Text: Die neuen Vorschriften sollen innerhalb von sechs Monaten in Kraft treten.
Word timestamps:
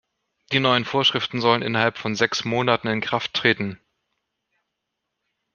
Die 0.51 0.59
neuen 0.59 0.83
Vorschriften 0.83 1.41
sollen 1.41 1.61
innerhalb 1.61 1.99
von 1.99 2.15
sechs 2.15 2.43
Monaten 2.43 2.87
in 2.87 3.01
Kraft 3.01 3.35
treten. 3.35 3.79